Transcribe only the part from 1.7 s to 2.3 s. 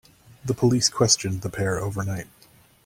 overnight